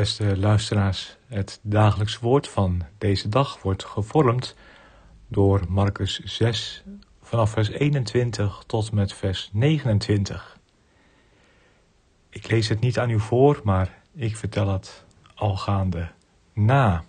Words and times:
Beste 0.00 0.38
luisteraars, 0.38 1.16
het 1.26 1.60
dagelijks 1.62 2.18
woord 2.18 2.48
van 2.48 2.82
deze 2.98 3.28
dag 3.28 3.62
wordt 3.62 3.84
gevormd 3.84 4.56
door 5.28 5.60
Marcus 5.68 6.18
6 6.18 6.84
vanaf 7.22 7.50
vers 7.50 7.68
21 7.68 8.62
tot 8.66 8.92
met 8.92 9.12
vers 9.12 9.50
29. 9.52 10.58
Ik 12.28 12.50
lees 12.50 12.68
het 12.68 12.80
niet 12.80 12.98
aan 12.98 13.10
u 13.10 13.20
voor, 13.20 13.60
maar 13.64 14.02
ik 14.14 14.36
vertel 14.36 14.68
het 14.68 15.04
al 15.34 15.56
gaande 15.56 16.10
na. 16.52 17.04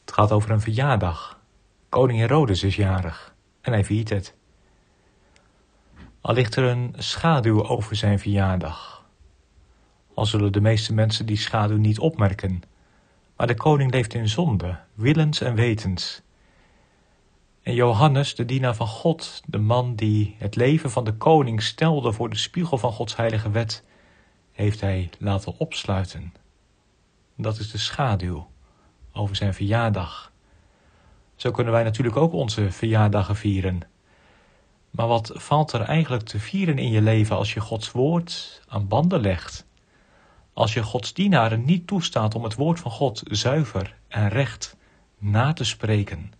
Het 0.00 0.12
gaat 0.12 0.32
over 0.32 0.50
een 0.50 0.60
verjaardag. 0.60 1.40
Koning 1.88 2.18
Herodes 2.18 2.62
is 2.62 2.76
jarig 2.76 3.34
en 3.60 3.72
hij 3.72 3.84
viert 3.84 4.08
het. 4.08 4.34
Al 6.20 6.34
ligt 6.34 6.56
er 6.56 6.64
een 6.64 6.94
schaduw 6.96 7.64
over 7.64 7.96
zijn 7.96 8.18
verjaardag 8.18 8.97
al 10.18 10.26
zullen 10.26 10.52
de 10.52 10.60
meeste 10.60 10.94
mensen 10.94 11.26
die 11.26 11.36
schaduw 11.36 11.76
niet 11.76 11.98
opmerken. 11.98 12.62
Maar 13.36 13.46
de 13.46 13.54
koning 13.54 13.92
leeft 13.92 14.14
in 14.14 14.28
zonde, 14.28 14.78
willens 14.94 15.40
en 15.40 15.54
wetens. 15.54 16.22
En 17.62 17.74
Johannes, 17.74 18.34
de 18.34 18.44
dienaar 18.44 18.74
van 18.74 18.86
God, 18.86 19.42
de 19.46 19.58
man 19.58 19.94
die 19.94 20.36
het 20.38 20.56
leven 20.56 20.90
van 20.90 21.04
de 21.04 21.12
koning 21.12 21.62
stelde 21.62 22.12
voor 22.12 22.30
de 22.30 22.36
spiegel 22.36 22.78
van 22.78 22.92
Gods 22.92 23.16
heilige 23.16 23.50
wet, 23.50 23.84
heeft 24.52 24.80
hij 24.80 25.10
laten 25.18 25.58
opsluiten. 25.58 26.32
Dat 27.36 27.58
is 27.58 27.70
de 27.70 27.78
schaduw 27.78 28.50
over 29.12 29.36
zijn 29.36 29.54
verjaardag. 29.54 30.32
Zo 31.36 31.50
kunnen 31.50 31.72
wij 31.72 31.82
natuurlijk 31.82 32.16
ook 32.16 32.32
onze 32.32 32.70
verjaardagen 32.70 33.36
vieren. 33.36 33.80
Maar 34.90 35.06
wat 35.06 35.30
valt 35.34 35.72
er 35.72 35.80
eigenlijk 35.80 36.24
te 36.24 36.40
vieren 36.40 36.78
in 36.78 36.90
je 36.90 37.02
leven 37.02 37.36
als 37.36 37.54
je 37.54 37.60
Gods 37.60 37.92
woord 37.92 38.62
aan 38.68 38.88
banden 38.88 39.20
legt? 39.20 39.66
Als 40.58 40.72
je 40.72 40.82
Gods 40.82 41.12
dienaren 41.12 41.64
niet 41.64 41.86
toestaat 41.86 42.34
om 42.34 42.44
het 42.44 42.54
woord 42.54 42.80
van 42.80 42.90
God 42.90 43.22
zuiver 43.24 43.96
en 44.08 44.28
recht 44.28 44.76
na 45.18 45.52
te 45.52 45.64
spreken. 45.64 46.32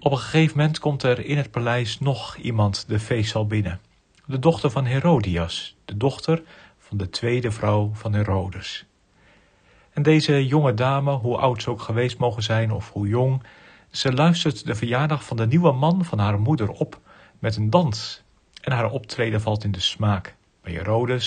Op 0.00 0.12
een 0.12 0.18
gegeven 0.18 0.56
moment 0.56 0.78
komt 0.78 1.02
er 1.02 1.24
in 1.24 1.36
het 1.36 1.50
paleis 1.50 2.00
nog 2.00 2.36
iemand 2.36 2.88
de 2.88 2.98
feestzaal 2.98 3.46
binnen. 3.46 3.80
De 4.26 4.38
dochter 4.38 4.70
van 4.70 4.84
Herodias, 4.84 5.76
de 5.84 5.96
dochter 5.96 6.42
van 6.78 6.96
de 6.96 7.10
tweede 7.10 7.50
vrouw 7.50 7.90
van 7.92 8.12
Herodes. 8.12 8.86
En 9.92 10.02
deze 10.02 10.46
jonge 10.46 10.74
dame, 10.74 11.12
hoe 11.12 11.36
oud 11.36 11.62
ze 11.62 11.70
ook 11.70 11.80
geweest 11.80 12.18
mogen 12.18 12.42
zijn 12.42 12.72
of 12.72 12.92
hoe 12.92 13.08
jong, 13.08 13.42
ze 13.90 14.12
luistert 14.12 14.66
de 14.66 14.74
verjaardag 14.74 15.24
van 15.24 15.36
de 15.36 15.46
nieuwe 15.46 15.72
man 15.72 16.04
van 16.04 16.18
haar 16.18 16.40
moeder 16.40 16.70
op 16.70 17.00
met 17.38 17.56
een 17.56 17.70
dans. 17.70 18.22
En 18.60 18.72
haar 18.72 18.90
optreden 18.90 19.40
valt 19.40 19.64
in 19.64 19.72
de 19.72 19.80
smaak 19.80 20.36
bij 20.72 21.20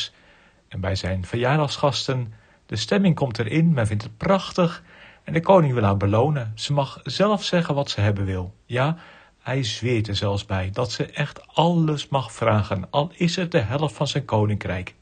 en 0.68 0.80
bij 0.80 0.96
zijn 0.96 1.26
verjaardagsgasten. 1.26 2.34
De 2.66 2.76
stemming 2.76 3.16
komt 3.16 3.40
erin, 3.40 3.74
men 3.74 3.88
vindt 3.88 4.04
het 4.04 4.18
prachtig 4.18 4.84
en 5.24 5.34
de 5.34 5.40
koning 5.40 5.74
wil 5.74 5.84
haar 5.84 5.98
belonen. 5.98 6.52
Ze 6.56 6.74
mag 6.74 7.00
zelf 7.04 7.44
zeggen 7.44 7.76
wat 7.76 7.90
ze 7.90 8.02
hebben 8.02 8.26
wil. 8.26 8.54
Ja, 8.66 8.98
hij 9.40 9.64
zweert 9.64 10.08
er 10.08 10.16
zelfs 10.16 10.46
bij 10.46 10.70
dat 10.70 10.92
ze 10.92 11.06
echt 11.06 11.48
alles 11.48 12.08
mag 12.08 12.32
vragen, 12.32 12.88
al 12.90 13.12
is 13.16 13.36
het 13.36 13.52
de 13.52 13.60
helft 13.60 13.96
van 13.96 14.08
zijn 14.08 14.26
koninkrijk. 14.26 14.96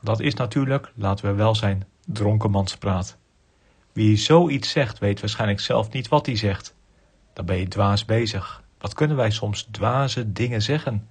Dat 0.00 0.20
is 0.20 0.34
natuurlijk, 0.34 0.92
laten 0.94 1.26
we 1.26 1.32
wel 1.32 1.54
zijn, 1.54 1.86
dronkenmanspraat. 2.06 3.16
Wie 3.92 4.16
zoiets 4.16 4.70
zegt, 4.70 4.98
weet 4.98 5.20
waarschijnlijk 5.20 5.60
zelf 5.60 5.92
niet 5.92 6.08
wat 6.08 6.26
hij 6.26 6.36
zegt. 6.36 6.74
Dan 7.32 7.46
ben 7.46 7.56
je 7.56 7.68
dwaas 7.68 8.04
bezig. 8.04 8.62
Wat 8.78 8.94
kunnen 8.94 9.16
wij 9.16 9.30
soms 9.30 9.62
dwaze 9.70 10.32
dingen 10.32 10.62
zeggen? 10.62 11.08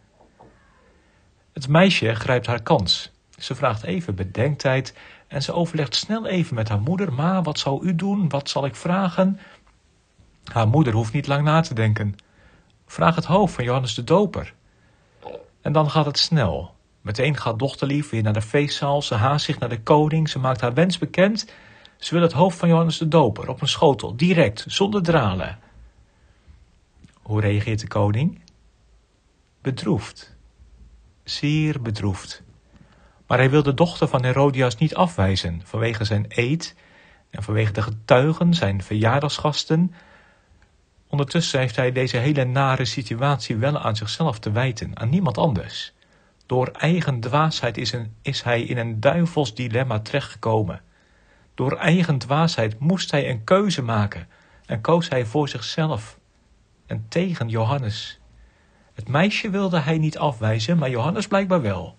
Het 1.53 1.67
meisje 1.67 2.15
grijpt 2.15 2.45
haar 2.45 2.61
kans. 2.61 3.11
Ze 3.37 3.55
vraagt 3.55 3.83
even 3.83 4.15
bedenktijd 4.15 4.93
en 5.27 5.43
ze 5.43 5.53
overlegt 5.53 5.95
snel 5.95 6.27
even 6.27 6.55
met 6.55 6.69
haar 6.69 6.81
moeder. 6.81 7.13
Ma, 7.13 7.41
wat 7.41 7.59
zal 7.59 7.83
u 7.83 7.95
doen? 7.95 8.29
Wat 8.29 8.49
zal 8.49 8.65
ik 8.65 8.75
vragen? 8.75 9.39
Haar 10.43 10.67
moeder 10.67 10.93
hoeft 10.93 11.13
niet 11.13 11.27
lang 11.27 11.43
na 11.43 11.61
te 11.61 11.73
denken. 11.73 12.15
Vraag 12.85 13.15
het 13.15 13.25
hoofd 13.25 13.53
van 13.53 13.63
Johannes 13.63 13.93
de 13.93 14.03
Doper. 14.03 14.53
En 15.61 15.71
dan 15.71 15.89
gaat 15.89 16.05
het 16.05 16.17
snel. 16.17 16.75
Meteen 17.01 17.37
gaat 17.37 17.59
dochterlief 17.59 18.09
weer 18.09 18.23
naar 18.23 18.33
de 18.33 18.41
feestzaal. 18.41 19.01
Ze 19.01 19.15
haast 19.15 19.45
zich 19.45 19.59
naar 19.59 19.69
de 19.69 19.81
koning. 19.81 20.29
Ze 20.29 20.39
maakt 20.39 20.61
haar 20.61 20.73
wens 20.73 20.97
bekend. 20.97 21.53
Ze 21.97 22.13
wil 22.13 22.23
het 22.23 22.33
hoofd 22.33 22.57
van 22.57 22.69
Johannes 22.69 22.97
de 22.97 23.07
Doper 23.07 23.49
op 23.49 23.61
een 23.61 23.67
schotel, 23.67 24.15
direct, 24.15 24.65
zonder 24.67 25.03
dralen. 25.03 25.59
Hoe 27.21 27.41
reageert 27.41 27.79
de 27.79 27.87
koning? 27.87 28.41
Bedroefd 29.61 30.35
zeer 31.23 31.81
bedroefd. 31.81 32.43
Maar 33.27 33.37
hij 33.37 33.49
wil 33.49 33.63
de 33.63 33.73
dochter 33.73 34.07
van 34.07 34.23
Herodias 34.23 34.77
niet 34.77 34.95
afwijzen 34.95 35.61
vanwege 35.63 36.03
zijn 36.03 36.25
eed 36.27 36.75
en 37.29 37.43
vanwege 37.43 37.71
de 37.71 37.81
getuigen, 37.81 38.53
zijn 38.53 38.83
verjaardagsgasten. 38.83 39.93
Ondertussen 41.07 41.59
heeft 41.59 41.75
hij 41.75 41.91
deze 41.91 42.17
hele 42.17 42.43
nare 42.43 42.85
situatie 42.85 43.57
wel 43.57 43.79
aan 43.79 43.95
zichzelf 43.95 44.39
te 44.39 44.51
wijten, 44.51 44.99
aan 44.99 45.09
niemand 45.09 45.37
anders. 45.37 45.93
Door 46.45 46.67
eigen 46.67 47.19
dwaasheid 47.19 47.77
is, 47.77 47.91
een, 47.91 48.15
is 48.21 48.41
hij 48.41 48.61
in 48.61 48.77
een 48.77 48.99
duivels 48.99 49.55
dilemma 49.55 49.99
terechtgekomen. 49.99 50.81
Door 51.55 51.77
eigen 51.77 52.17
dwaasheid 52.17 52.79
moest 52.79 53.11
hij 53.11 53.29
een 53.29 53.43
keuze 53.43 53.81
maken 53.81 54.27
en 54.65 54.81
koos 54.81 55.09
hij 55.09 55.25
voor 55.25 55.49
zichzelf 55.49 56.19
en 56.85 57.05
tegen 57.09 57.49
Johannes. 57.49 58.20
Het 58.93 59.07
meisje 59.07 59.49
wilde 59.49 59.79
hij 59.79 59.97
niet 59.97 60.17
afwijzen, 60.17 60.77
maar 60.77 60.89
Johannes 60.89 61.27
blijkbaar 61.27 61.61
wel. 61.61 61.97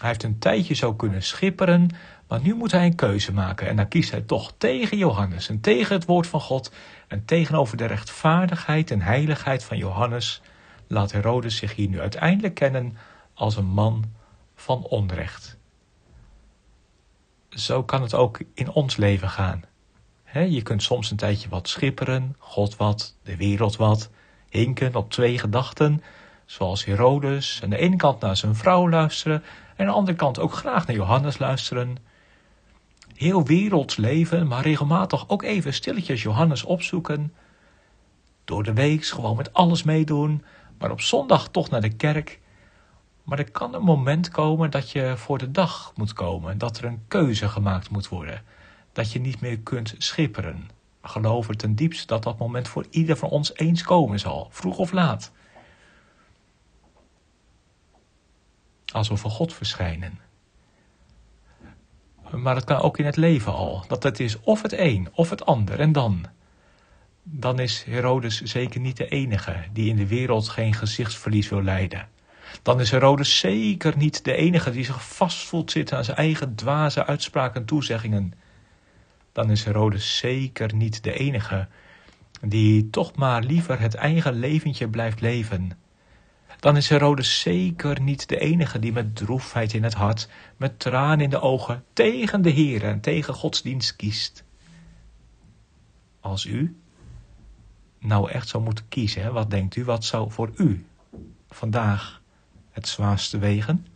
Hij 0.00 0.08
heeft 0.08 0.22
een 0.22 0.38
tijdje 0.38 0.74
zo 0.74 0.94
kunnen 0.94 1.22
schipperen, 1.22 1.88
maar 2.28 2.40
nu 2.40 2.54
moet 2.54 2.72
hij 2.72 2.86
een 2.86 2.94
keuze 2.94 3.32
maken 3.32 3.68
en 3.68 3.76
dan 3.76 3.88
kiest 3.88 4.10
hij 4.10 4.20
toch 4.20 4.52
tegen 4.58 4.96
Johannes 4.96 5.48
en 5.48 5.60
tegen 5.60 5.94
het 5.94 6.04
woord 6.04 6.26
van 6.26 6.40
God 6.40 6.72
en 7.08 7.24
tegenover 7.24 7.76
de 7.76 7.84
rechtvaardigheid 7.84 8.90
en 8.90 9.00
heiligheid 9.00 9.64
van 9.64 9.76
Johannes 9.76 10.42
laat 10.86 11.12
Herodes 11.12 11.56
zich 11.56 11.74
hier 11.74 11.88
nu 11.88 12.00
uiteindelijk 12.00 12.54
kennen 12.54 12.96
als 13.34 13.56
een 13.56 13.66
man 13.66 14.04
van 14.54 14.82
onrecht. 14.82 15.58
Zo 17.48 17.82
kan 17.82 18.02
het 18.02 18.14
ook 18.14 18.40
in 18.54 18.70
ons 18.70 18.96
leven 18.96 19.28
gaan. 19.28 19.64
je 20.32 20.62
kunt 20.62 20.82
soms 20.82 21.10
een 21.10 21.16
tijdje 21.16 21.48
wat 21.48 21.68
schipperen, 21.68 22.36
God 22.38 22.76
wat, 22.76 23.16
de 23.22 23.36
wereld 23.36 23.76
wat, 23.76 24.10
hinken 24.50 24.94
op 24.94 25.10
twee 25.10 25.38
gedachten, 25.38 26.02
zoals 26.44 26.84
Herodes 26.84 27.60
aan 27.62 27.70
de 27.70 27.76
ene 27.76 27.96
kant 27.96 28.20
naar 28.20 28.36
zijn 28.36 28.54
vrouw 28.54 28.88
luisteren 28.88 29.42
en 29.76 29.86
aan 29.86 29.86
de 29.86 29.98
andere 29.98 30.16
kant 30.16 30.38
ook 30.38 30.52
graag 30.52 30.86
naar 30.86 30.96
Johannes 30.96 31.38
luisteren. 31.38 31.96
Heel 33.14 33.44
werelds 33.44 33.96
leven, 33.96 34.46
maar 34.46 34.62
regelmatig 34.62 35.28
ook 35.28 35.42
even 35.42 35.74
stilletjes 35.74 36.22
Johannes 36.22 36.64
opzoeken. 36.64 37.34
Door 38.44 38.62
de 38.62 38.72
week 38.72 39.06
gewoon 39.06 39.36
met 39.36 39.52
alles 39.52 39.82
meedoen, 39.82 40.44
maar 40.78 40.90
op 40.90 41.00
zondag 41.00 41.48
toch 41.48 41.70
naar 41.70 41.80
de 41.80 41.96
kerk. 41.96 42.40
Maar 43.24 43.38
er 43.38 43.50
kan 43.50 43.74
een 43.74 43.82
moment 43.82 44.28
komen 44.28 44.70
dat 44.70 44.90
je 44.90 45.12
voor 45.16 45.38
de 45.38 45.50
dag 45.50 45.92
moet 45.96 46.12
komen, 46.12 46.58
dat 46.58 46.78
er 46.78 46.84
een 46.84 47.04
keuze 47.08 47.48
gemaakt 47.48 47.90
moet 47.90 48.08
worden, 48.08 48.42
dat 48.92 49.12
je 49.12 49.20
niet 49.20 49.40
meer 49.40 49.58
kunt 49.58 49.94
schipperen 49.98 50.79
geloven 51.02 51.56
ten 51.56 51.74
diepste 51.74 52.06
dat 52.06 52.22
dat 52.22 52.38
moment 52.38 52.68
voor 52.68 52.86
ieder 52.90 53.16
van 53.16 53.28
ons 53.28 53.56
eens 53.56 53.82
komen 53.82 54.18
zal, 54.18 54.48
vroeg 54.50 54.78
of 54.78 54.92
laat. 54.92 55.32
Als 58.92 59.08
we 59.08 59.16
God 59.16 59.54
verschijnen. 59.54 60.18
Maar 62.30 62.54
het 62.54 62.64
kan 62.64 62.80
ook 62.80 62.98
in 62.98 63.04
het 63.04 63.16
leven 63.16 63.52
al, 63.52 63.84
dat 63.88 64.02
het 64.02 64.20
is 64.20 64.40
of 64.40 64.62
het 64.62 64.72
een 64.72 65.08
of 65.12 65.30
het 65.30 65.46
ander 65.46 65.80
en 65.80 65.92
dan. 65.92 66.26
Dan 67.22 67.58
is 67.58 67.82
Herodes 67.82 68.42
zeker 68.42 68.80
niet 68.80 68.96
de 68.96 69.08
enige 69.08 69.64
die 69.72 69.88
in 69.88 69.96
de 69.96 70.06
wereld 70.06 70.48
geen 70.48 70.74
gezichtsverlies 70.74 71.48
wil 71.48 71.62
lijden. 71.62 72.08
Dan 72.62 72.80
is 72.80 72.90
Herodes 72.90 73.38
zeker 73.38 73.96
niet 73.96 74.24
de 74.24 74.34
enige 74.34 74.70
die 74.70 74.84
zich 74.84 75.14
vast 75.14 75.46
voelt 75.46 75.70
zitten 75.70 75.96
aan 75.96 76.04
zijn 76.04 76.16
eigen 76.16 76.54
dwaze 76.54 77.06
uitspraken 77.06 77.60
en 77.60 77.66
toezeggingen 77.66 78.32
dan 79.32 79.50
is 79.50 79.64
Herodes 79.64 80.16
zeker 80.16 80.74
niet 80.74 81.04
de 81.04 81.12
enige 81.12 81.68
die 82.40 82.90
toch 82.90 83.14
maar 83.14 83.42
liever 83.42 83.80
het 83.80 83.94
eigen 83.94 84.38
leventje 84.38 84.88
blijft 84.88 85.20
leven. 85.20 85.72
dan 86.60 86.76
is 86.76 86.88
Herodes 86.88 87.40
zeker 87.40 88.00
niet 88.00 88.28
de 88.28 88.38
enige 88.38 88.78
die 88.78 88.92
met 88.92 89.16
droefheid 89.16 89.72
in 89.72 89.82
het 89.82 89.94
hart, 89.94 90.28
met 90.56 90.78
tranen 90.78 91.20
in 91.20 91.30
de 91.30 91.40
ogen, 91.40 91.84
tegen 91.92 92.42
de 92.42 92.50
Heer 92.50 92.84
en 92.84 93.00
tegen 93.00 93.34
godsdienst 93.34 93.96
kiest. 93.96 94.44
Als 96.20 96.44
u 96.44 96.76
nou 97.98 98.30
echt 98.30 98.48
zou 98.48 98.62
moeten 98.62 98.88
kiezen, 98.88 99.32
wat 99.32 99.50
denkt 99.50 99.76
u, 99.76 99.84
wat 99.84 100.04
zou 100.04 100.30
voor 100.30 100.50
u 100.56 100.86
vandaag 101.48 102.20
het 102.70 102.88
zwaarste 102.88 103.38
wegen? 103.38 103.86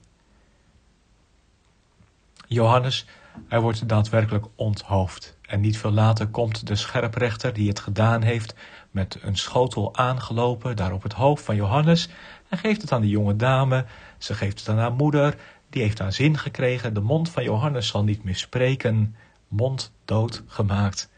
Johannes, 2.47 3.07
hij 3.49 3.61
wordt 3.61 3.89
daadwerkelijk 3.89 4.47
onthoofd. 4.55 5.37
En 5.43 5.61
niet 5.61 5.79
veel 5.79 5.91
later 5.91 6.27
komt 6.27 6.67
de 6.67 6.77
scherprechter 6.77 7.53
die 7.53 7.69
het 7.69 7.81
gedaan 7.81 8.23
heeft 8.23 8.55
met 8.91 9.19
een 9.23 9.37
schotel 9.37 9.97
aangelopen 9.97 10.77
daar 10.77 10.93
op 10.93 11.03
het 11.03 11.13
hoofd 11.13 11.45
van 11.45 11.57
Johannes 11.57 12.09
en 12.49 12.59
geeft 12.59 12.83
het 12.83 12.93
aan 12.93 13.01
de 13.01 13.09
jonge 13.09 13.37
dame. 13.37 13.85
Ze 14.19 14.35
geeft 14.35 14.59
het 14.59 14.69
aan 14.69 14.79
haar 14.79 14.93
moeder, 14.93 15.37
die 15.71 15.83
heeft 15.83 15.99
haar 15.99 16.13
zin 16.13 16.39
gekregen. 16.39 16.95
De 16.95 17.01
mond 17.01 17.31
van 17.31 17.43
Johannes 17.43 17.89
zal 17.89 18.05
niet 18.05 18.25
meer 18.25 18.37
spreken, 18.37 19.17
mond 19.49 19.93
dood 20.05 20.43
gemaakt. 20.47 21.11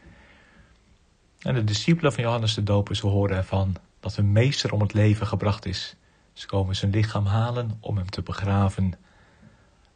En 1.39 1.53
de 1.53 1.63
discipelen 1.63 2.13
van 2.13 2.23
Johannes 2.23 2.53
de 2.53 2.63
Doper, 2.63 2.95
ze 2.95 3.07
horen 3.07 3.37
ervan 3.37 3.75
dat 3.99 4.15
hun 4.15 4.31
meester 4.31 4.71
om 4.73 4.81
het 4.81 4.93
leven 4.93 5.27
gebracht 5.27 5.65
is. 5.65 5.95
Ze 6.33 6.47
komen 6.47 6.75
zijn 6.75 6.91
lichaam 6.91 7.25
halen 7.25 7.77
om 7.79 7.97
hem 7.97 8.09
te 8.09 8.21
begraven. 8.21 8.93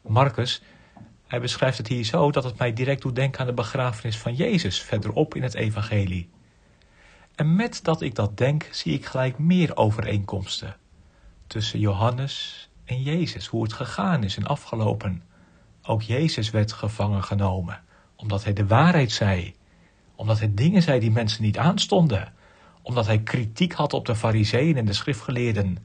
Marcus, 0.01 0.61
hij 1.31 1.39
beschrijft 1.39 1.77
het 1.77 1.87
hier 1.87 2.03
zo 2.03 2.31
dat 2.31 2.43
het 2.43 2.57
mij 2.57 2.73
direct 2.73 3.01
doet 3.01 3.15
denken 3.15 3.39
aan 3.39 3.45
de 3.45 3.53
begrafenis 3.53 4.17
van 4.17 4.35
Jezus 4.35 4.81
verderop 4.81 5.35
in 5.35 5.43
het 5.43 5.53
evangelie. 5.53 6.29
En 7.35 7.55
met 7.55 7.79
dat 7.83 8.01
ik 8.01 8.15
dat 8.15 8.37
denk, 8.37 8.67
zie 8.71 8.93
ik 8.93 9.05
gelijk 9.05 9.37
meer 9.37 9.77
overeenkomsten 9.77 10.75
tussen 11.47 11.79
Johannes 11.79 12.69
en 12.85 13.01
Jezus, 13.01 13.47
hoe 13.47 13.63
het 13.63 13.73
gegaan 13.73 14.23
is 14.23 14.37
en 14.37 14.45
afgelopen. 14.45 15.23
Ook 15.83 16.01
Jezus 16.01 16.49
werd 16.49 16.71
gevangen 16.71 17.23
genomen, 17.23 17.83
omdat 18.15 18.43
hij 18.43 18.53
de 18.53 18.67
waarheid 18.67 19.11
zei, 19.11 19.55
omdat 20.15 20.39
hij 20.39 20.53
dingen 20.53 20.81
zei 20.81 20.99
die 20.99 21.11
mensen 21.11 21.43
niet 21.43 21.57
aanstonden, 21.57 22.33
omdat 22.81 23.05
hij 23.05 23.19
kritiek 23.19 23.73
had 23.73 23.93
op 23.93 24.05
de 24.05 24.15
fariseeën 24.15 24.77
en 24.77 24.85
de 24.85 24.93
schriftgeleerden. 24.93 25.77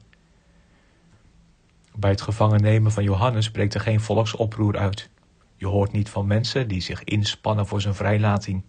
Bij 1.95 2.09
het 2.09 2.21
gevangen 2.21 2.61
nemen 2.61 2.91
van 2.91 3.03
Johannes 3.03 3.51
breekt 3.51 3.73
er 3.73 3.81
geen 3.81 4.01
volksoproer 4.01 4.77
uit. 4.77 5.09
Je 5.57 5.67
hoort 5.67 5.91
niet 5.91 6.09
van 6.09 6.27
mensen 6.27 6.67
die 6.67 6.81
zich 6.81 7.03
inspannen 7.03 7.67
voor 7.67 7.81
zijn 7.81 7.95
vrijlating. 7.95 8.63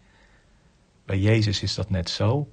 Bij 1.05 1.19
Jezus 1.19 1.63
is 1.63 1.75
dat 1.75 1.91
net 1.91 2.11
zo. 2.11 2.53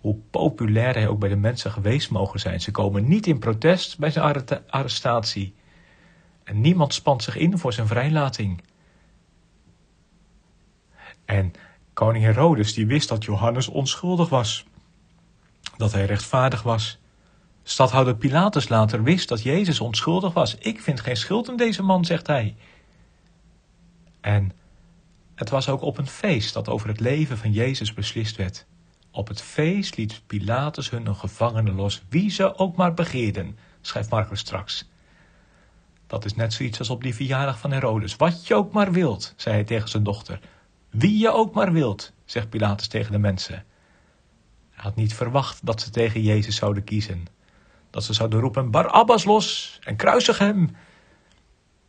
Hoe 0.00 0.16
populair 0.30 0.94
hij 0.94 1.08
ook 1.08 1.18
bij 1.18 1.28
de 1.28 1.36
mensen 1.36 1.70
geweest 1.70 2.10
mogen 2.10 2.40
zijn. 2.40 2.60
Ze 2.60 2.70
komen 2.70 3.08
niet 3.08 3.26
in 3.26 3.38
protest 3.38 3.98
bij 3.98 4.10
zijn 4.10 4.44
arrestatie. 4.68 5.54
En 6.44 6.60
niemand 6.60 6.94
spant 6.94 7.22
zich 7.22 7.36
in 7.36 7.58
voor 7.58 7.72
zijn 7.72 7.86
vrijlating. 7.86 8.62
En 11.24 11.52
koning 11.92 12.24
Herodes 12.24 12.74
die 12.74 12.86
wist 12.86 13.08
dat 13.08 13.24
Johannes 13.24 13.68
onschuldig 13.68 14.28
was. 14.28 14.64
Dat 15.76 15.92
hij 15.92 16.04
rechtvaardig 16.04 16.62
was. 16.62 16.98
Stadhouder 17.62 18.16
Pilatus 18.16 18.68
later 18.68 19.02
wist 19.02 19.28
dat 19.28 19.42
Jezus 19.42 19.80
onschuldig 19.80 20.32
was. 20.32 20.54
Ik 20.54 20.80
vind 20.80 21.00
geen 21.00 21.16
schuld 21.16 21.48
in 21.48 21.56
deze 21.56 21.82
man, 21.82 22.04
zegt 22.04 22.26
hij. 22.26 22.56
En 24.24 24.52
het 25.34 25.50
was 25.50 25.68
ook 25.68 25.82
op 25.82 25.98
een 25.98 26.06
feest 26.06 26.54
dat 26.54 26.68
over 26.68 26.88
het 26.88 27.00
leven 27.00 27.38
van 27.38 27.52
Jezus 27.52 27.94
beslist 27.94 28.36
werd. 28.36 28.66
Op 29.10 29.28
het 29.28 29.42
feest 29.42 29.96
liet 29.96 30.22
Pilatus 30.26 30.90
hun 30.90 31.06
een 31.06 31.16
gevangene 31.16 31.72
los, 31.72 32.02
wie 32.08 32.30
ze 32.30 32.58
ook 32.58 32.76
maar 32.76 32.94
begeerden, 32.94 33.58
schrijft 33.80 34.10
Marcus 34.10 34.40
straks. 34.40 34.88
Dat 36.06 36.24
is 36.24 36.34
net 36.34 36.52
zoiets 36.52 36.78
als 36.78 36.90
op 36.90 37.02
die 37.02 37.14
verjaardag 37.14 37.58
van 37.58 37.72
Herodes. 37.72 38.16
Wat 38.16 38.46
je 38.46 38.54
ook 38.54 38.72
maar 38.72 38.92
wilt, 38.92 39.34
zei 39.36 39.54
hij 39.54 39.64
tegen 39.64 39.88
zijn 39.88 40.02
dochter. 40.02 40.40
Wie 40.90 41.18
je 41.18 41.32
ook 41.32 41.54
maar 41.54 41.72
wilt, 41.72 42.12
zegt 42.24 42.48
Pilatus 42.48 42.86
tegen 42.86 43.12
de 43.12 43.18
mensen. 43.18 43.54
Hij 44.70 44.84
had 44.84 44.94
niet 44.94 45.14
verwacht 45.14 45.66
dat 45.66 45.80
ze 45.80 45.90
tegen 45.90 46.22
Jezus 46.22 46.56
zouden 46.56 46.84
kiezen. 46.84 47.26
Dat 47.90 48.04
ze 48.04 48.12
zouden 48.12 48.40
roepen, 48.40 48.70
Barabbas 48.70 49.24
los 49.24 49.78
en 49.82 49.96
kruisig 49.96 50.38
hem. 50.38 50.76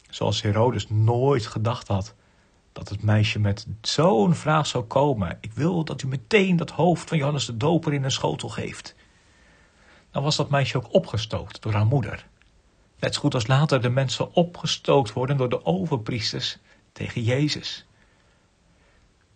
Zoals 0.09 0.41
Herodes 0.41 0.89
nooit 0.89 1.47
gedacht 1.47 1.87
had 1.87 2.15
dat 2.75 2.89
het 2.89 3.03
meisje 3.03 3.39
met 3.39 3.67
zo'n 3.81 4.35
vraag 4.35 4.67
zou 4.67 4.83
komen. 4.83 5.37
Ik 5.41 5.53
wil 5.53 5.83
dat 5.83 6.01
u 6.01 6.07
meteen 6.07 6.55
dat 6.55 6.71
hoofd 6.71 7.09
van 7.09 7.17
Johannes 7.17 7.45
de 7.45 7.57
Doper 7.57 7.93
in 7.93 8.03
een 8.03 8.11
schotel 8.11 8.49
geeft. 8.49 8.95
Dan 10.11 10.23
was 10.23 10.35
dat 10.35 10.49
meisje 10.49 10.77
ook 10.77 10.93
opgestookt 10.93 11.61
door 11.61 11.73
haar 11.73 11.85
moeder. 11.85 12.27
Net 12.99 13.13
zo 13.13 13.19
goed 13.19 13.33
als 13.33 13.47
later 13.47 13.81
de 13.81 13.89
mensen 13.89 14.33
opgestookt 14.33 15.13
worden 15.13 15.37
door 15.37 15.49
de 15.49 15.65
overpriesters 15.65 16.57
tegen 16.91 17.23
Jezus. 17.23 17.85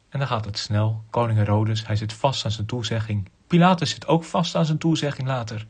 En 0.09 0.19
dan 0.19 0.27
gaat 0.27 0.45
het 0.45 0.57
snel. 0.57 1.03
Koning 1.09 1.38
Herodes, 1.38 1.88
hij 1.88 1.95
zit 1.95 2.13
vast 2.13 2.45
aan 2.45 2.51
zijn 2.51 2.68
toezegging. 2.68 3.30
Pilatus 3.47 3.89
zit 3.89 4.07
ook 4.07 4.24
vast 4.24 4.56
aan 4.56 4.65
zijn 4.65 4.77
toezegging 4.77 5.27
later. 5.27 5.68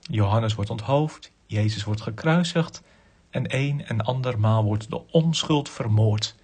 Johannes 0.00 0.54
wordt 0.54 0.70
onthoofd, 0.70 1.32
Jezus 1.46 1.84
wordt 1.84 2.00
gekruisigd 2.00 2.82
en 3.30 3.44
een 3.56 3.84
en 3.86 4.00
andermaal 4.00 4.64
wordt 4.64 4.90
de 4.90 5.10
onschuld 5.10 5.68
vermoord. 5.68 6.34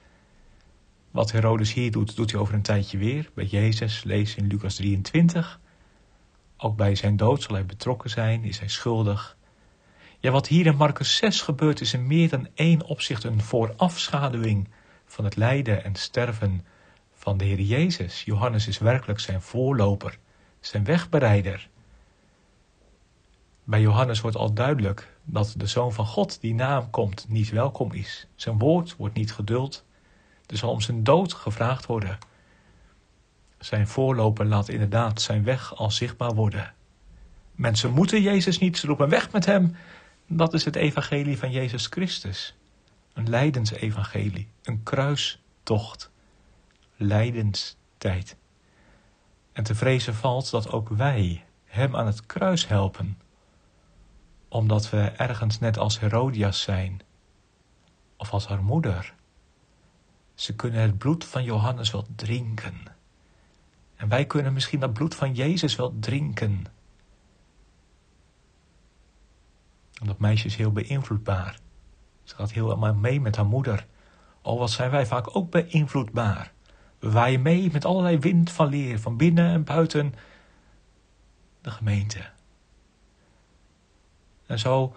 Wat 1.10 1.32
Herodes 1.32 1.72
hier 1.72 1.90
doet, 1.90 2.16
doet 2.16 2.30
hij 2.30 2.40
over 2.40 2.54
een 2.54 2.62
tijdje 2.62 2.98
weer. 2.98 3.30
Bij 3.34 3.44
Jezus 3.44 4.04
lees 4.04 4.34
in 4.34 4.46
Lucas 4.46 4.74
23. 4.74 5.60
Ook 6.56 6.76
bij 6.76 6.94
zijn 6.94 7.16
dood 7.16 7.42
zal 7.42 7.54
hij 7.54 7.66
betrokken 7.66 8.10
zijn, 8.10 8.44
is 8.44 8.58
hij 8.58 8.68
schuldig. 8.68 9.36
Ja, 10.18 10.30
wat 10.30 10.46
hier 10.46 10.66
in 10.66 10.76
Marcus 10.76 11.16
6 11.16 11.42
gebeurt, 11.42 11.80
is 11.80 11.94
in 11.94 12.06
meer 12.06 12.28
dan 12.28 12.48
één 12.54 12.82
opzicht 12.82 13.24
een 13.24 13.40
voorafschaduwing 13.40 14.68
van 15.06 15.24
het 15.24 15.36
lijden 15.36 15.84
en 15.84 15.94
sterven 15.94 16.64
van 17.14 17.36
de 17.36 17.44
Heer 17.44 17.60
Jezus. 17.60 18.22
Johannes 18.24 18.68
is 18.68 18.78
werkelijk 18.78 19.20
zijn 19.20 19.42
voorloper, 19.42 20.18
zijn 20.60 20.84
wegbereider. 20.84 21.68
Bij 23.64 23.80
Johannes 23.80 24.20
wordt 24.20 24.36
al 24.36 24.52
duidelijk 24.52 25.16
dat 25.24 25.54
de 25.56 25.66
Zoon 25.66 25.92
van 25.92 26.06
God 26.06 26.40
die 26.40 26.54
na 26.54 26.80
hem 26.80 26.90
komt 26.90 27.26
niet 27.28 27.50
welkom 27.50 27.92
is. 27.92 28.26
Zijn 28.34 28.58
woord 28.58 28.96
wordt 28.96 29.14
niet 29.14 29.32
geduld. 29.32 29.84
Er 30.50 30.56
zal 30.56 30.70
om 30.70 30.80
zijn 30.80 31.04
dood 31.04 31.32
gevraagd 31.32 31.86
worden. 31.86 32.18
Zijn 33.58 33.86
voorloper 33.88 34.46
laat 34.46 34.68
inderdaad 34.68 35.20
zijn 35.20 35.44
weg 35.44 35.76
al 35.76 35.90
zichtbaar 35.90 36.34
worden. 36.34 36.74
Mensen 37.54 37.92
moeten 37.92 38.22
Jezus 38.22 38.58
niet, 38.58 38.82
roepen 38.82 39.08
weg 39.08 39.32
met 39.32 39.46
hem. 39.46 39.76
Dat 40.26 40.54
is 40.54 40.64
het 40.64 40.76
evangelie 40.76 41.38
van 41.38 41.50
Jezus 41.50 41.86
Christus. 41.86 42.56
Een 43.12 43.28
lijdensevangelie, 43.28 44.48
een 44.62 44.82
kruistocht, 44.82 46.10
lijdenstijd. 46.96 48.36
En 49.52 49.64
te 49.64 49.74
vrezen 49.74 50.14
valt 50.14 50.50
dat 50.50 50.70
ook 50.70 50.88
wij 50.88 51.44
hem 51.64 51.96
aan 51.96 52.06
het 52.06 52.26
kruis 52.26 52.68
helpen, 52.68 53.18
omdat 54.48 54.90
we 54.90 55.00
ergens 55.00 55.58
net 55.58 55.78
als 55.78 56.00
Herodias 56.00 56.60
zijn, 56.60 57.00
of 58.16 58.32
als 58.32 58.46
haar 58.46 58.62
moeder, 58.62 59.14
ze 60.40 60.54
kunnen 60.54 60.80
het 60.80 60.98
bloed 60.98 61.24
van 61.24 61.44
Johannes 61.44 61.90
wel 61.90 62.06
drinken. 62.16 62.82
En 63.96 64.08
wij 64.08 64.26
kunnen 64.26 64.52
misschien 64.52 64.80
dat 64.80 64.92
bloed 64.92 65.14
van 65.14 65.34
Jezus 65.34 65.76
wel 65.76 65.94
drinken. 65.98 66.64
En 70.00 70.06
dat 70.06 70.18
meisje 70.18 70.46
is 70.46 70.56
heel 70.56 70.72
beïnvloedbaar. 70.72 71.58
Ze 72.22 72.34
gaat 72.34 72.52
helemaal 72.52 72.94
mee 72.94 73.20
met 73.20 73.36
haar 73.36 73.46
moeder. 73.46 73.86
Al 74.42 74.58
wat 74.58 74.70
zijn 74.70 74.90
wij 74.90 75.06
vaak 75.06 75.36
ook 75.36 75.50
beïnvloedbaar. 75.50 76.52
We 76.98 77.10
waaien 77.10 77.42
mee 77.42 77.70
met 77.72 77.84
allerlei 77.84 78.18
wind 78.18 78.50
van 78.50 78.68
leer, 78.68 79.00
van 79.00 79.16
binnen 79.16 79.50
en 79.50 79.64
buiten 79.64 80.14
de 81.60 81.70
gemeente. 81.70 82.30
En 84.46 84.58
zo, 84.58 84.96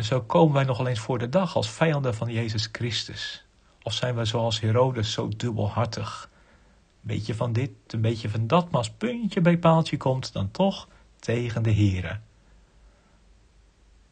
zo 0.00 0.22
komen 0.22 0.54
wij 0.54 0.64
nogal 0.64 0.86
eens 0.86 1.00
voor 1.00 1.18
de 1.18 1.28
dag 1.28 1.56
als 1.56 1.70
vijanden 1.70 2.14
van 2.14 2.32
Jezus 2.32 2.68
Christus. 2.72 3.44
Of 3.82 3.92
zijn 3.92 4.16
we 4.16 4.24
zoals 4.24 4.60
Herodes 4.60 5.12
zo 5.12 5.28
dubbelhartig? 5.28 6.30
Een 6.32 7.08
beetje 7.08 7.34
van 7.34 7.52
dit, 7.52 7.70
een 7.86 8.00
beetje 8.00 8.28
van 8.28 8.46
dat, 8.46 8.64
maar 8.64 8.78
als 8.78 8.90
puntje 8.90 9.40
bij 9.40 9.58
paaltje 9.58 9.96
komt, 9.96 10.32
dan 10.32 10.50
toch 10.50 10.88
tegen 11.18 11.62
de 11.62 11.74
Here. 11.74 12.20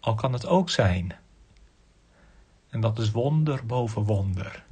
Al 0.01 0.15
kan 0.15 0.33
het 0.33 0.47
ook 0.47 0.71
zijn. 0.71 1.17
En 2.69 2.81
dat 2.81 2.99
is 2.99 3.11
wonder 3.11 3.67
boven 3.67 4.03
wonder. 4.03 4.65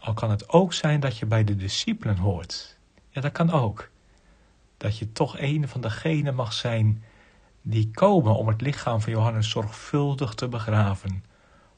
Al 0.00 0.14
kan 0.14 0.30
het 0.30 0.48
ook 0.48 0.72
zijn 0.72 1.00
dat 1.00 1.18
je 1.18 1.26
bij 1.26 1.44
de 1.44 1.56
discipelen 1.56 2.16
hoort. 2.16 2.78
Ja, 3.10 3.20
dat 3.20 3.32
kan 3.32 3.50
ook. 3.50 3.90
Dat 4.76 4.98
je 4.98 5.12
toch 5.12 5.38
een 5.38 5.68
van 5.68 5.80
degenen 5.80 6.34
mag 6.34 6.52
zijn 6.52 7.04
die 7.62 7.90
komen 7.90 8.36
om 8.36 8.48
het 8.48 8.60
lichaam 8.60 9.00
van 9.00 9.12
Johannes 9.12 9.50
zorgvuldig 9.50 10.34
te 10.34 10.48
begraven 10.48 11.24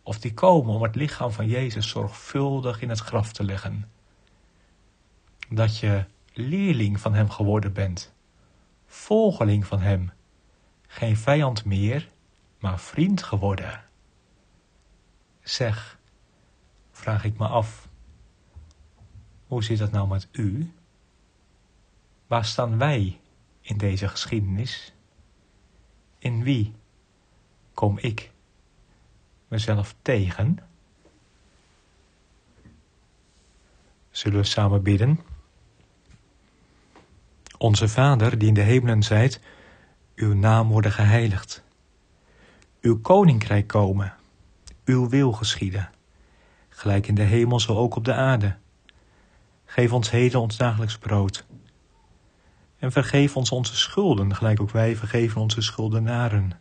of 0.05 0.19
die 0.19 0.35
komen 0.35 0.75
om 0.75 0.83
het 0.83 0.95
lichaam 0.95 1.31
van 1.31 1.47
Jezus 1.47 1.89
zorgvuldig 1.89 2.83
in 2.83 2.89
het 2.89 2.99
graf 2.99 3.33
te 3.33 3.45
leggen. 3.45 3.91
Dat 5.49 5.79
je 5.79 6.05
leerling 6.33 7.01
van 7.01 7.15
Hem 7.15 7.31
geworden 7.31 7.73
bent, 7.73 8.13
volgeling 8.87 9.67
van 9.67 9.81
Hem, 9.81 10.13
geen 10.87 11.17
vijand 11.17 11.65
meer, 11.65 12.11
maar 12.59 12.81
vriend 12.81 13.23
geworden. 13.23 13.85
Zeg, 15.43 15.99
vraag 16.91 17.25
ik 17.25 17.39
me 17.39 17.47
af, 17.47 17.89
hoe 19.47 19.65
zit 19.65 19.79
dat 19.79 19.91
nou 19.91 20.09
met 20.09 20.29
u? 20.33 20.73
Waar 22.27 22.45
staan 22.45 22.79
wij 22.79 23.21
in 23.61 23.79
deze 23.79 24.09
geschiedenis? 24.09 24.93
In 26.19 26.43
wie 26.43 26.75
kom 27.75 27.99
ik 27.99 28.33
mezelf 29.49 29.95
tegen? 30.03 30.59
Zullen 34.11 34.39
we 34.39 34.45
samen 34.45 34.83
bidden? 34.83 35.21
Onze 37.59 37.89
Vader, 37.89 38.39
die 38.39 38.49
in 38.49 38.55
de 38.55 38.61
hemelen 38.61 39.03
zijt, 39.03 39.41
uw 40.15 40.35
naam 40.35 40.69
worden 40.69 40.93
geheiligd. 40.93 41.63
Uw 42.81 43.01
koninkrijk 43.01 43.67
komen, 43.67 44.15
uw 44.85 45.09
wil 45.09 45.33
geschieden, 45.33 45.91
gelijk 46.69 47.07
in 47.07 47.15
de 47.15 47.23
hemel 47.23 47.61
zo 47.61 47.77
ook 47.77 47.97
op 47.97 48.05
de 48.05 48.15
aarde. 48.15 48.57
Geef 49.65 49.93
ons 49.93 50.11
heden 50.11 50.41
ons 50.41 50.57
dagelijks 50.57 50.99
brood. 50.99 51.47
En 52.79 52.93
vergeef 52.93 53.37
ons 53.37 53.51
onze 53.51 53.77
schulden, 53.77 54.35
gelijk 54.35 54.61
ook 54.61 54.71
wij 54.71 54.97
vergeven 54.97 55.41
onze 55.41 55.61
schuldenaren. 55.61 56.53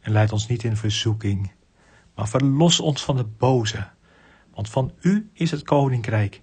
En 0.00 0.12
leid 0.12 0.32
ons 0.32 0.46
niet 0.46 0.64
in 0.64 0.76
verzoeking, 0.76 1.52
maar 2.14 2.28
verlos 2.28 2.80
ons 2.80 3.04
van 3.04 3.16
de 3.16 3.24
boze. 3.24 3.88
Want 4.54 4.68
van 4.68 4.92
u 5.00 5.30
is 5.32 5.50
het 5.50 5.62
koninkrijk 5.62 6.42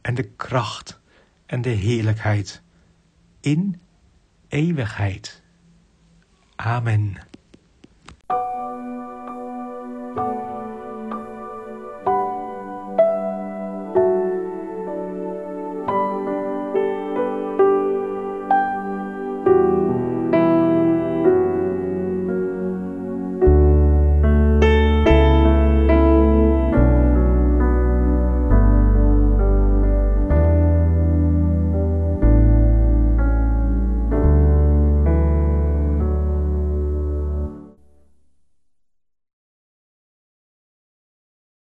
en 0.00 0.14
de 0.14 0.22
kracht 0.22 1.00
en 1.46 1.62
de 1.62 1.68
heerlijkheid 1.68 2.62
in 3.40 3.80
eeuwigheid. 4.48 5.42
Amen. 6.56 7.29